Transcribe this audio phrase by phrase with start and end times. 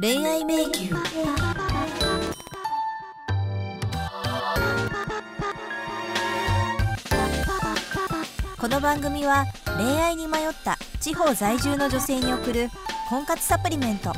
[0.00, 0.94] 恋愛迷宮。
[8.56, 9.44] この番組は
[9.76, 12.68] 恋愛に迷った地方在住の女性に送る
[13.08, 14.12] 婚活サプリメント。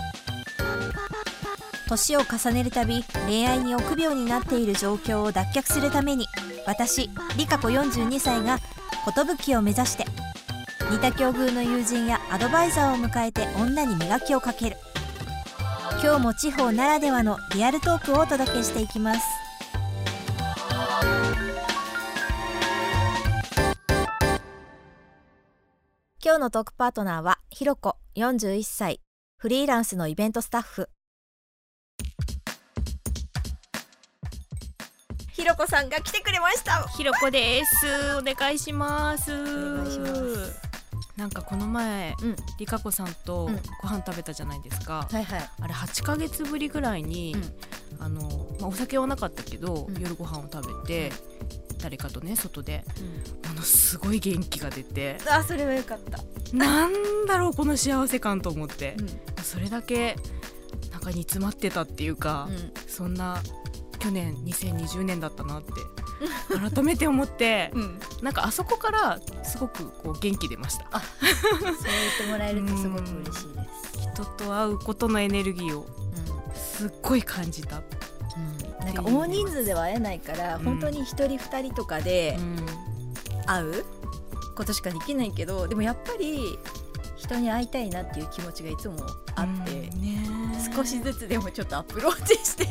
[1.89, 6.27] 年を重ねるたび恋愛に臆病になっている状況を脱却するために
[6.67, 7.09] 私
[7.39, 8.59] リカ子42歳が
[9.17, 10.05] 寿を目指して
[10.91, 14.77] 似た境遇の友人やアドバイザーを迎えて女に磨きをかける。
[16.03, 19.21] 今日も地方ならではのリアルトークをお届けしていきます。
[26.25, 29.01] 今日のトークパートナーはひろこ41歳
[29.37, 30.89] フリーランスのイベントスタッフ。
[35.35, 36.89] ひろこさんが来てくれました。
[36.97, 37.87] ひろこです。
[38.17, 39.35] お願いします。
[39.35, 40.70] お願いします
[41.17, 42.37] なんかこの前、うん。
[42.59, 43.57] りかこさんとうん。
[43.83, 45.51] ご飯食べたじゃないですか、はいはい。
[45.61, 47.37] あれ8ヶ月ぶりぐらいに、
[47.99, 48.23] あの
[48.61, 50.01] まあ、お酒はなかったけど、うん。
[50.01, 51.13] 夜ご飯を食べて、
[51.83, 52.85] 誰かとね外で
[53.49, 56.19] ものすごい元気が出てあそれはよかった、
[56.55, 58.97] なんだろうこの幸せ感と思って、
[59.43, 60.17] それだけ
[60.93, 62.49] なんか煮詰まってたっていうか、
[62.87, 63.43] そんな
[64.01, 65.73] 去年2020年だったなって
[66.73, 70.85] 改めて思ってうん、 うん、なんかあそこからすごくこう元気出ました。
[70.91, 71.01] そう
[71.61, 71.77] 言っ
[72.19, 73.49] てもらえるとすごく嬉しいです。
[74.13, 75.87] 人と会うことのエネルギーを
[76.55, 80.65] すっごい感じた、うん、なんか大人数では会えないから、うん。
[80.65, 82.67] 本当に一人二人とかでうん。
[83.47, 83.85] 会う
[84.55, 86.59] ことしかできないけど、でもやっぱり
[87.31, 88.97] 人に会いたいなっていう気持ちがいつも
[89.37, 90.41] あって、うんね
[90.75, 92.67] 少しずつでもちょっとアプローチして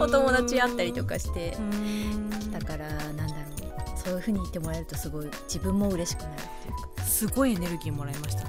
[0.00, 2.50] お友達会ったりとかしてう、ん。
[2.52, 3.34] だからなんだろう
[3.98, 7.02] そういう風に言ってもらえるとすごい自分も嬉しくなるっていうか。
[7.04, 8.48] すごいエネルギーもらいましたね。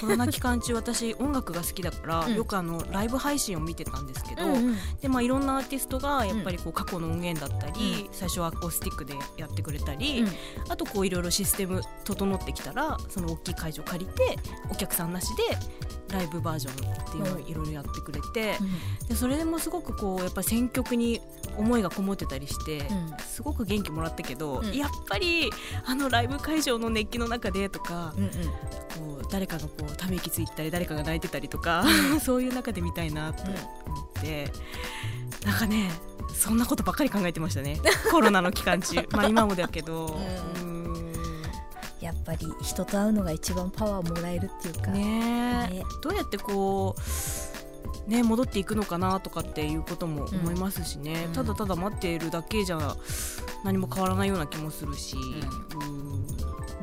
[0.00, 2.34] コロナ期間中私音楽が好きだから、うん。
[2.34, 4.76] よくあのライブ配信を見てたんですけど、うんうん。
[5.00, 10.28] でまあ、いろんなアーティストがやっぱりこう過去の音源だったり、う最初はアコースティックでやってくれたり、うん。
[10.70, 14.36] あとこういろいろシステム整ってきたらその大きい会場借りて
[14.70, 15.42] お客さんなしで
[16.14, 18.54] ライブバージョンっていうのをいろいろやってくれて、
[19.08, 21.20] でそれでもすごくこうやっぱり選曲に
[21.56, 23.16] 思いがこもってたりして、うん。
[23.18, 24.72] すごく元気もらったけど、うん。
[24.72, 25.50] やっぱり
[25.84, 28.30] あのライブ会場の熱気の中でとか、うんうん。
[28.30, 31.84] こう誰かがこうため息ついたり誰かが泣いてたりとか、
[32.22, 34.52] そういう中で見たいなと思って、
[35.44, 35.90] なんかね
[36.32, 37.80] そんなことばっかり考えてましたね。
[38.10, 38.96] コロナの期間中。
[39.12, 40.84] まあ今もだけど、ううん。
[42.00, 46.96] やっぱり人と会うのが一番パワーもらえるっていうか、ねどうやってこ
[48.06, 51.32] うね戻っていくのかなとかっていうことも思いますしね、うん。
[51.32, 52.96] ただただ待っているだけじゃ
[53.64, 55.20] 何も変わらないような気もするし、う
[55.84, 56.26] ん。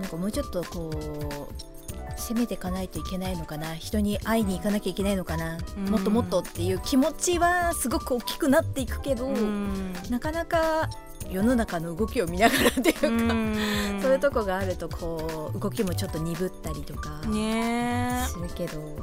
[0.02, 1.72] なんかもうちょっとこう
[2.18, 3.76] 攻めていかないといけないのかな。
[3.76, 5.86] 人に会いに行かなきゃいけないのかな、うん。
[5.90, 9.94] もっともっとっていう気持ちはすごく大きくなっていくけど、うん。
[10.10, 10.90] なかなか
[11.30, 14.00] 世の中の動きを見ながらっていうか、うん。
[14.02, 18.98] そういうとこがあるとこう動きもちょっと鈍ったりとかするけど、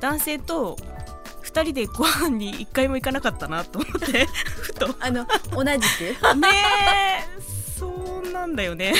[0.00, 0.76] 男性と
[1.44, 4.94] 2人でご飯に1回も行かなかったなと思って ふと。
[5.00, 5.78] あの同じ
[6.20, 6.36] く。
[6.36, 6.48] ね
[7.38, 7.78] え。
[7.78, 8.94] そうなんだよね。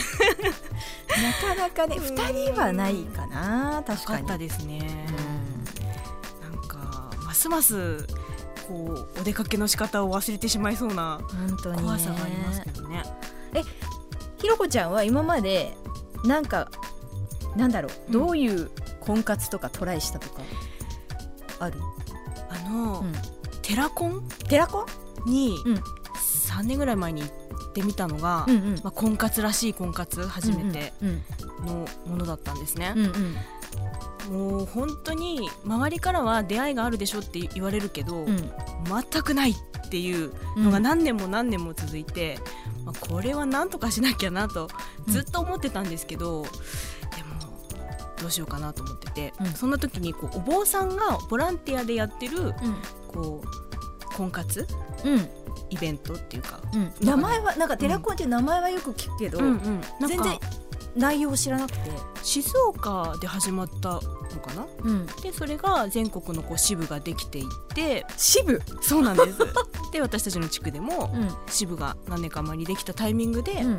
[1.09, 2.15] なかなかねうん。
[2.15, 4.21] 2人はないかな確かに。
[4.23, 4.39] よかった。
[4.39, 5.07] ですね、
[6.43, 8.07] なんかますます
[8.69, 11.21] こうお出かけの仕方を忘れてしまいそうな
[11.63, 13.03] 怖さがありますけどね。
[14.39, 15.75] ひろこちゃんは今まで
[16.25, 16.71] なんか
[17.57, 18.13] なんだろう、うん。
[18.13, 20.43] どういう婚活とかトライしたとか
[21.59, 21.79] ある、
[22.51, 23.13] あの、うん。
[23.63, 24.29] テラコン？
[24.49, 24.87] テラコ
[25.27, 25.75] にうん。
[25.77, 28.75] 3年ぐらい前に行ってみたのが、うんうん。
[28.83, 31.23] まあ、婚活らしい婚活初めてうん。
[31.67, 33.37] のものだったんですね、うんうん
[34.31, 38.37] もう本当に周りからは出会いがあるでしょって言われるけど、うん。
[39.11, 39.55] 全くないっ
[39.89, 42.39] ていうのが何年も何年も続いて、
[42.85, 44.69] まあ、これは何とかしなきゃなと
[45.07, 46.51] ずっと思ってたんですけど、でも
[48.21, 49.47] どうしようかなと思ってて、うん。
[49.53, 52.55] そんな時にこうお坊さんがボランティアでやってるうん。
[53.07, 54.67] こう婚活？
[55.05, 55.29] うん。
[55.71, 56.93] イベントっていうか、うん。
[57.01, 59.61] 名前はなんかテラコンっていう名前はよく聞くけど、全
[60.01, 60.39] 然
[60.97, 61.91] 内容を知らなくて、
[62.23, 64.67] 静岡で始まったのかな？
[64.83, 67.45] うん、でそれが全国のこう支部ができていっ
[67.75, 68.05] て。
[68.17, 69.39] 支部、そうなんです。
[69.93, 71.37] で私たちの地区でもうん。
[71.49, 73.79] 支部が何年か前にできたタイミングで、うん。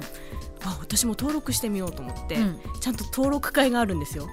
[0.64, 4.28] あ私も登録してみようと思って、うん、ちゃんと登録会があるんですよ。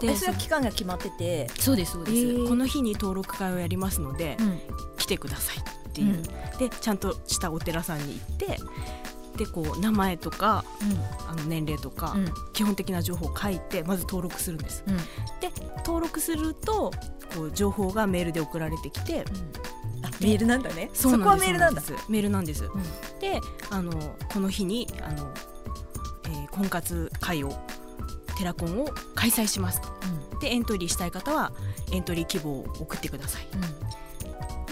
[0.00, 2.16] でそれは期間が決まってて、そうですそうです。
[2.16, 2.48] へー。
[2.48, 4.60] この日に登録会をやりますので、うん。
[4.96, 6.22] 来てくださいっていう、
[6.58, 8.60] でちゃんとしたお寺さんに行って
[9.36, 10.64] でこう名前とか
[11.28, 12.26] あの年齢とか、うん。
[12.52, 14.84] 基本的な情報を書いてまず登録するんです。
[14.86, 14.96] うん。
[14.96, 16.92] で登録すると
[17.34, 19.24] こう情報がメールで送られてきて
[20.02, 20.90] あメールなんだね。
[20.92, 21.82] そこはメールなんだ。
[22.08, 22.64] メールなんです。
[22.64, 22.68] ん。
[23.20, 23.40] で
[23.70, 23.92] あの
[24.32, 25.32] この日にあの、
[26.24, 27.54] えー婚活会を
[28.36, 29.88] テラコンを開催しますと。
[30.42, 31.52] でエントリーしたい方は
[31.92, 33.46] エントリー希望を送ってください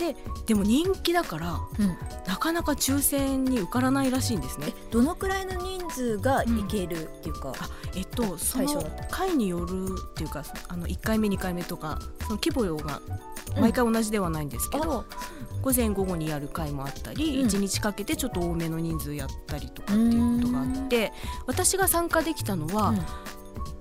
[0.01, 0.17] で
[0.47, 1.85] でも人気だからうん。
[1.85, 4.69] うんなかなか抽選に受からないらしいんですね。
[4.71, 8.81] えどのくらいの人数がいけるっていうか、あえっとその対象？
[8.81, 13.03] だった会によるっていうかあの1回目2回目とかその規模が
[13.61, 15.05] 毎回同じではないんですけど、
[15.61, 17.49] 午前午後にやる会もあったり、うん。
[17.49, 21.13] 1日かけてちょっと多めの人数やったりとかっていうことがあって
[21.47, 22.95] 私が参加できたのは、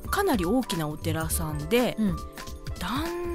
[0.10, 2.18] かなり大きなお寺さんで、うん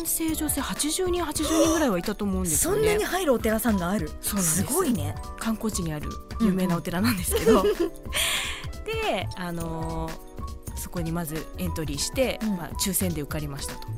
[0.04, 2.78] 男性女性80人80人ぐらいはいたと思うんですよね。
[2.78, 4.10] そんなに入るお寺さんがある。
[4.20, 5.14] そうなんですすごいね。
[5.38, 6.10] 観光地にある
[6.42, 7.62] 有名なお寺なんですけど、
[8.84, 10.34] で、あのー
[10.76, 12.56] そこにまずエントリーして、うん。
[12.56, 13.88] まあ、抽選で受かりましたと。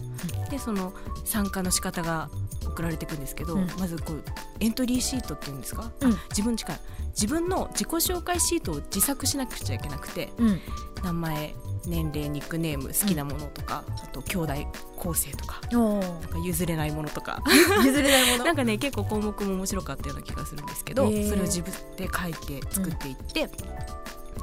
[0.50, 0.92] でその
[1.24, 2.30] 参加の仕方が
[2.64, 3.66] 送られてくんですけど、うん。
[3.78, 4.22] まずこう
[4.60, 6.10] エントリーシートっていうんですか、うん。
[6.30, 6.80] 自分近い。
[7.08, 10.60] 自分の自己紹介シートを自作しなくちゃいけなくてうん。
[11.02, 11.54] 名前
[11.86, 14.54] 年齢ニックネーム好きなものとか、あと兄弟
[14.96, 17.42] 構成とかおなんか譲れないものとか。
[17.84, 18.44] 譲れないもの？
[18.44, 21.28] なんかね結構項目も面白かったような気がするんですけど、へー。
[21.28, 23.48] それを自分で書いて作っていって、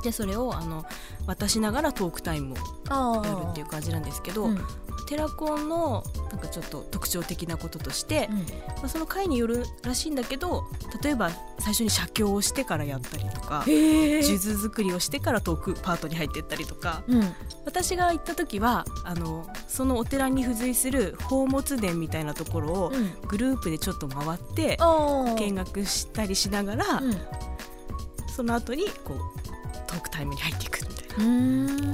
[0.03, 0.85] でそれをあの
[1.27, 2.55] 渡しながらトークタイム
[2.89, 4.65] をやるっていう感じなんですけど、うん
[5.03, 8.37] テラコンのなんかちょっと特徴的なこととして、うん。
[8.37, 8.45] ま
[8.83, 10.65] あ、その回によるらしいんだけど
[11.03, 13.63] 例えば最初に写経をしてからやったりとか。
[13.63, 17.35] 数珠作りをしてからトークパートに入っていったりとかうん。
[17.65, 23.11] 私が行った時はあのそのお寺に付随する宝物殿みたいなところをうん。
[23.27, 24.77] グループでちょっと回って
[25.37, 27.17] 見学したりしながら、うん。
[28.27, 29.17] その後にこう
[29.87, 31.92] トークタイムに入っていくみたいな。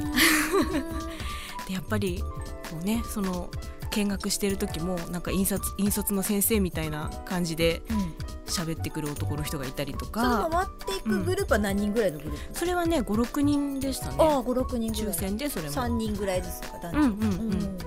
[1.70, 3.50] でやっぱりこうねその
[3.92, 8.14] 見学してる時もなんか印刷引率の先生みたいな感じでうん。
[8.50, 14.16] 喋ってくる男の人がいたりとそのか回っていくグループは何人ぐらいのグループ、それはね56人でしたね。
[14.18, 15.14] ああ56人抽い。
[15.14, 15.72] 選でそれも。
[15.72, 17.78] 3人ぐらいずつとか男女うんうんうん。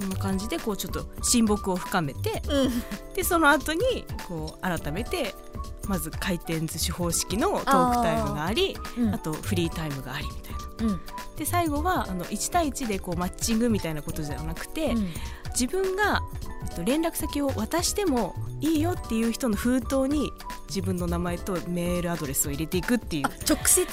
[0.00, 3.14] そんな感じでこうちょっと親睦を深めてうん。
[3.14, 5.34] でその後にこう改めて
[5.88, 9.14] まず回転寿司方式のトークタイムがありうん。
[9.14, 10.92] あとフリータイムがありみたいな。
[10.92, 11.00] うん
[11.36, 15.08] で最後はあの1対1でこうマッチングみたいなことじゃなくて、うん。
[15.52, 16.22] 自分が
[16.68, 20.32] えっと連絡先を渡してもいいよっていう人の封筒に
[20.68, 23.26] 自分の名前とメールアドレスを入れていくっていう。
[23.26, 23.86] あ直接？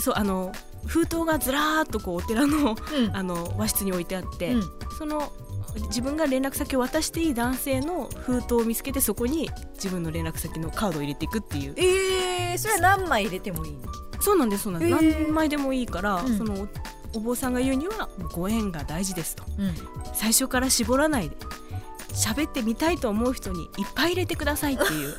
[0.00, 0.52] そうあの
[0.86, 3.16] 封筒がずらーっとこうお寺のうん。
[3.16, 4.62] あの和室に置いてあって、うん。
[4.98, 5.32] その
[5.88, 11.74] 自分が連絡先を渡していい男性の封筒を見つけてそこに自分の連絡先のカードを入れていくっていう。
[11.76, 13.78] えー、それは何枚入れてもいいの？
[14.20, 15.22] そうなんですそうなんです、へー。
[15.24, 16.38] 何枚でもいいから、うん。
[16.38, 16.68] その
[17.14, 19.44] おお坊さんが言うにはご縁が大事ですと。
[19.58, 19.74] うん。
[20.14, 21.36] 最初から絞らないで
[22.12, 25.14] 喋ってみたいと思う人にいっぱい入れてくださいっていう、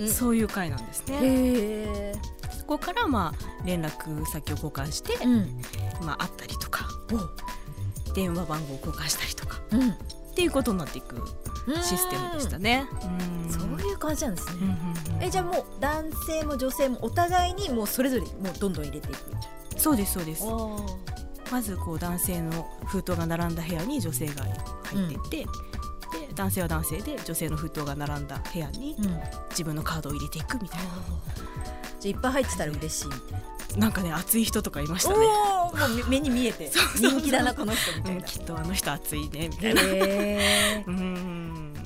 [0.00, 0.08] うん。
[0.08, 2.12] そういう回なんですね。
[2.58, 5.60] そこからまあ連絡先を交換して、うん。
[6.04, 6.88] まあ、会ったりとか
[8.08, 9.90] お電話番号を交換したりとかうん。
[9.90, 11.16] っていうことになっていく
[11.82, 12.86] システムでしたね。
[13.02, 13.50] うん。
[13.50, 15.22] そういう感じなんですね、うんうんうん。
[15.22, 19.18] えじゃあもう男性も女性もお互いにもうそれぞれもうどんどん入れていく。
[19.76, 20.44] そうですそうです。
[20.46, 20.76] あ
[21.50, 25.46] まずこう男性の封筒が並んだ部屋に女性が入っていって、で
[26.34, 29.20] 男性は男性で女性の封筒が並んだ部屋にうん。
[29.50, 30.80] 自分のカードを入れていくみたい
[32.02, 33.38] じゃあいっぱい入ってたら嬉しいみたいな。
[33.38, 35.16] ななんかね熱い人とかいましたね。
[35.16, 35.72] も
[36.06, 36.70] う目に見えて。
[36.98, 39.80] 人気だなこの人みたうんいなきっとあの人熱いねみたいな。
[39.82, 41.80] へうーんあ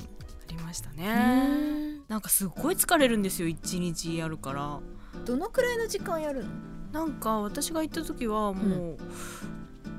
[0.49, 2.01] りましたえね。
[2.07, 4.79] なんかすっごい疲れるんですよ一日やるから。
[5.23, 6.45] どのくらいの時間やる
[6.91, 7.05] の？
[7.05, 8.97] なんか私が行った時はもう、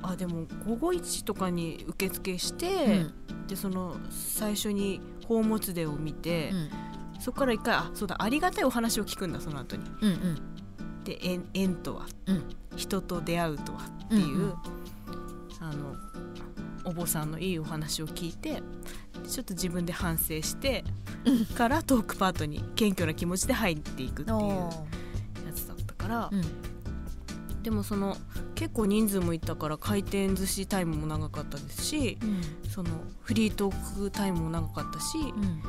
[0.03, 3.07] あでも午後1時とかに受付して、
[3.47, 6.71] でその最初に宝物殿を見て、うん
[7.19, 9.85] そこから一回あそうだありがたいお話を聞くんだその後に。
[10.01, 11.05] うんうん。
[11.05, 12.45] で縁縁とはうん。
[12.77, 14.55] 人と出会うとはっていう、うんうん。
[15.61, 15.97] あの
[16.85, 18.63] お坊さんのいいお話を聞いて
[19.29, 20.85] ちょっと自分で反省して
[21.57, 24.71] からトークパートに謙虚な気持ちで入っていくっていうや
[25.55, 26.43] つだったから、うん。
[27.63, 28.17] でもその
[28.55, 32.19] 結構人数もいたから回転寿司タイムも長かったですし
[32.71, 35.63] そのフリートークタイムも長かったし、うん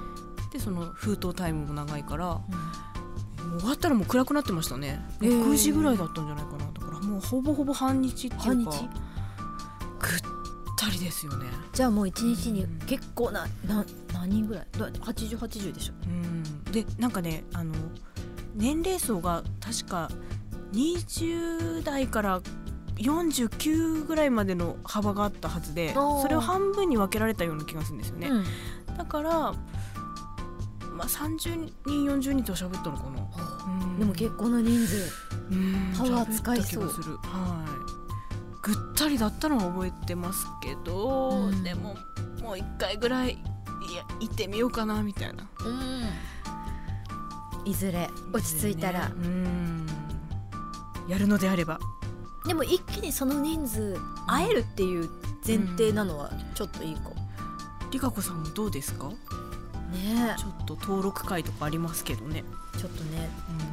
[0.52, 2.44] でその封筒タイムも長いからも
[3.56, 5.00] う終わったらもう暗くなってましたね。
[5.22, 5.46] へー。
[5.46, 7.00] 6時ぐらいだったんじゃないかなだから。
[7.00, 8.46] もうほぼほぼ半日っていうか。
[8.46, 8.66] 半日？
[8.66, 8.72] ぐっ
[10.78, 11.46] たりですよね。
[11.74, 12.80] じゃあもう一日にうん。
[12.80, 14.68] 結構なな何人ぐらい？
[14.78, 15.94] だ8080でしょ。
[16.06, 16.64] うん。
[16.72, 17.74] でなんかねあの
[18.56, 20.10] 年齢層が確か
[20.74, 22.42] 20代から
[22.98, 28.98] 49ぐらいまでの幅があったはずでそれを半分に分けられたような気がするんですよね、うん。
[28.98, 29.54] だから、
[31.00, 33.26] まあ、30人40人と喋ったのかな、
[33.84, 34.00] うん。
[34.00, 34.98] でも結構な人数。
[35.50, 35.94] うん。
[35.98, 36.90] パワー使いそう。
[36.92, 37.16] する。
[37.22, 37.70] はい。
[38.62, 41.64] ぐったりだったのは覚えてますけど、うん。
[41.64, 41.96] でも
[42.42, 43.36] もう一回ぐらいい
[43.96, 45.50] や行ってみようかなみたいな。
[47.64, 49.16] いずれ落ち着いたら、ね。
[49.16, 49.88] うん。
[51.08, 51.80] やるのであれば。
[52.46, 55.10] でも一気にその人数会えるっていう
[55.48, 57.16] 前提なのはちょっといいかも、
[57.90, 59.10] りかこさんもどうですか？
[59.90, 60.36] ね。
[60.38, 62.44] ちょっと登録会とかありますけどね、
[62.78, 63.30] ちょっとね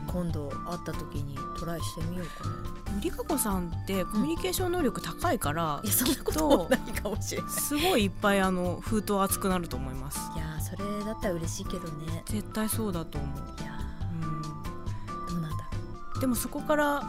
[0.06, 3.00] 今度会った時にトライしてみようかな。
[3.00, 7.50] りかこさんってコミュニケーション能力高いから、いやそんなこともないかもしれない。
[7.50, 10.18] すごいいっぱいあの封筒熱くなると思います。
[10.34, 12.22] いやーそれだったら嬉しいけどね。
[12.26, 13.78] 絶対そうだと思う、いや
[14.22, 15.68] うーどうなんだ
[16.16, 17.02] ん、でもそこから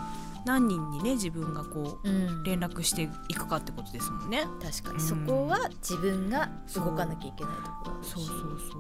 [0.48, 2.44] 何人にね自分がこううん。
[2.44, 4.48] 連絡していくかってことですもんね。
[4.64, 5.00] 確かに、うん。
[5.02, 8.78] そこは自分が動かなきゃいけないところそうそうそ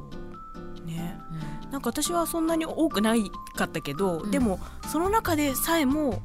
[0.81, 0.85] う。
[0.85, 1.19] ね。
[1.63, 1.71] うん。
[1.71, 4.31] なんか私はそんなに多くないかったけど、うん。
[4.31, 6.21] でもその中でさえも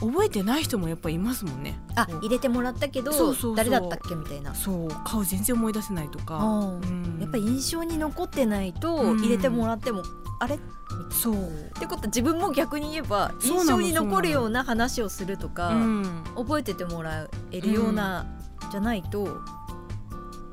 [0.00, 1.78] 覚えてない人もやっぱいますもんね。
[1.94, 4.54] あ入れてもらったけど誰だったっけみたいな。
[4.54, 6.80] そう顔全然思い出せないとか、うん。
[6.80, 7.18] うん。
[7.20, 9.18] やっぱり印象に残ってないとうん。
[9.18, 10.02] 入れてもらっても、
[10.40, 10.58] あれ？
[11.02, 11.34] っそう、
[11.78, 18.26] てことは自分も逆に言えば印象に残るような話をするとか、うん覚えててもらえるような、
[18.70, 19.40] じゃないと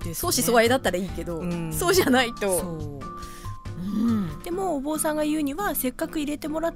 [0.06, 0.14] ね。
[0.14, 1.74] 相思相愛だったらいいけど、うん。
[1.74, 2.60] そうじゃないと。
[2.60, 3.00] そう。
[3.84, 4.44] うん。
[4.44, 6.74] でもお坊さんが言うにはせっかく入れてもらっ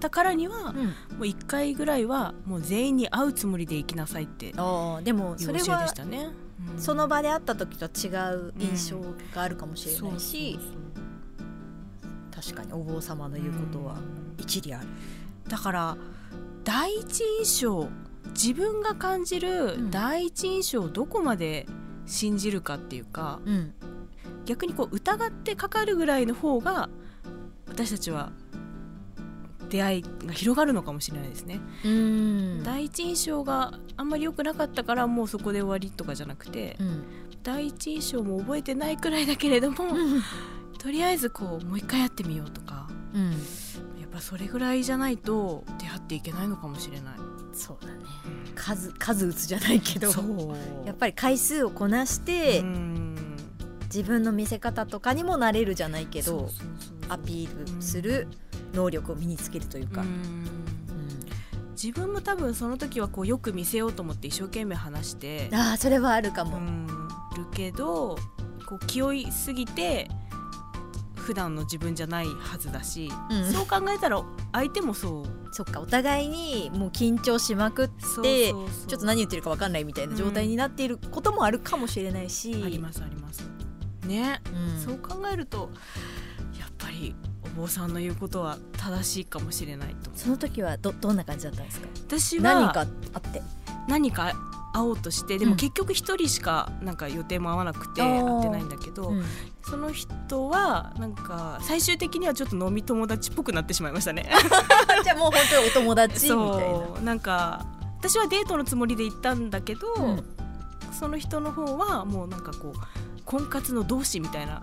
[0.00, 0.80] たからには、も
[1.20, 6.30] う1回ぐらいはもう全員に会うつもりで行きなさいってあーでもそれはね。
[6.72, 6.80] うん。
[6.80, 9.00] その場で会った時とは違う印象
[9.34, 10.80] があるかもしれないし、そうそう
[12.40, 14.34] 確かにお坊様の言うことはうん。
[14.38, 14.86] 一理ある、
[15.48, 15.96] だから
[16.62, 17.88] 第一印象
[18.30, 19.90] 自分が感じるうん。
[19.90, 21.66] 第一印象をどこまで
[22.06, 23.74] 信じるかっていうか、うん。
[24.44, 26.88] 逆にこう疑ってかかるぐらいの方が
[27.66, 28.32] 私たちは
[29.68, 31.60] 出会いが広がるのかもしれないですね。
[31.84, 32.62] うん。
[32.62, 37.04] 第一印象があんまり良くなかったからもうそこで終わりとかじゃなくて、うん。
[37.42, 39.76] 第一印象も覚えてないくらいだけれども、
[40.78, 43.30] とりあえずこうもう一回やってみようとかうん。
[43.30, 43.36] や
[44.06, 47.14] っぱそれぐらいじゃないと出会っていけないのかもしれない。
[47.52, 48.04] そうだね。
[48.54, 50.08] 数数打つじゃないけど
[50.84, 53.08] やっぱり回数をこなして、うん。
[53.84, 56.50] 自分の見せ方とかにもなれるじゃないけど
[57.08, 58.28] アピールする
[58.74, 60.04] 能力を身につけるというか、
[61.72, 68.18] 自分も多分その時はこうよく見せようと思って一生懸命話して、ああそれはあるかも、うん、るけど
[68.66, 70.10] こう気負いすぎて
[71.28, 73.52] 普段の自分じゃないはずだし、うん。
[73.52, 75.48] そう考えたら相手もそう。
[75.52, 77.88] そっかお互いにもう緊張しまくっ
[78.22, 83.46] てちょっと何言ってるか分かんないみたいな状態になっていることもあるかもしれないし、ありますあります。
[84.06, 84.80] ね、うん。
[84.82, 85.70] そう考えると
[86.58, 91.88] やっぱりお坊さんの言うことは正しいかもしれないとその時はどどんな感じだったんですか？
[92.06, 93.42] 私は何かあって。
[93.86, 94.32] 何か
[94.72, 95.50] 会おうとしてでうん。
[95.50, 99.24] も結局一人しかなんか予定も合わなくて会ってないんだけど、うん。
[99.62, 104.28] その人はなんか最終的にはちょっと飲み友達っぽくなってしまいましたね。
[105.04, 107.00] じゃあもう本当にお友達みたいな。
[107.02, 107.66] なんか
[107.98, 110.24] 私はデートのつもりで行ったんだけど、うん。
[110.92, 114.62] その人の方はもうなんかこう婚活の同士みたいな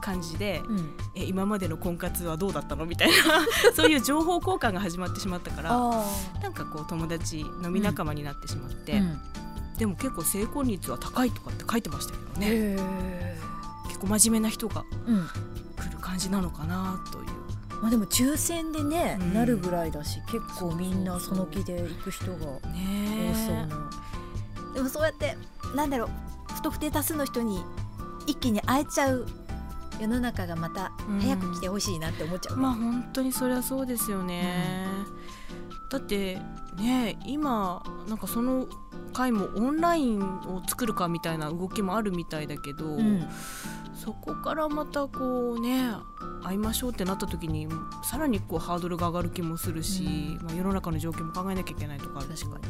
[0.00, 0.96] 感じで、うん。
[1.14, 3.14] え今までの婚活はどうだったのみたいな
[3.74, 6.04] そういう情報交換が始まってしまったからあ
[6.42, 9.20] なんかこう友達飲み仲間になってしまって、ーうん
[9.80, 12.76] でも結構成婚率は高いとかって書いてましたけどね。
[13.86, 15.26] 結構真面目な人がうん。
[15.74, 17.24] 来る感じなのかなという。
[17.80, 19.32] まあでも抽選でね、うん。
[19.32, 23.90] なるぐらいだし結構みんなその気で行く人が多ねそうな、
[24.74, 25.38] でもそうやって
[25.74, 26.08] なんだろう
[26.56, 27.64] 不特定多数の人に
[28.26, 29.26] 一気に会えちゃう
[29.98, 31.20] 世の中がまたうん。
[31.20, 34.84] 早く来てほしいなって思っちゃう、まあ本当にそれはそうですよね、
[35.90, 36.38] だって
[36.76, 38.66] ね今なんかその
[39.12, 43.26] 回もオンラインを作るかみたいな動きもあるみたいだけど、うん。
[43.94, 45.90] そこからまたこうね
[46.42, 47.68] 会いましょうってなった時に
[48.02, 52.64] さらにこうハードルが上がる気もするし、まあ、世の中の状況も考えなきゃいけないとか確かに。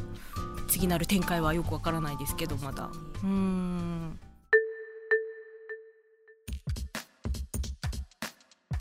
[0.66, 2.90] 次なる展開はよくわからないですけどまだ。
[3.22, 4.18] うーん。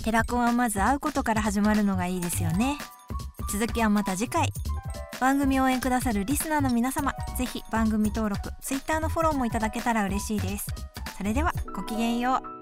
[0.04, 2.78] テラコンはまず会うことから始まるのがいいですよね。
[3.52, 4.50] 続きはまた次回
[5.20, 10.68] 番組を応援くださるリスナーの皆様ぜひ番組登録 Twitter のフォローもいただけたら嬉しいです。
[11.18, 12.59] それではごきげんよう。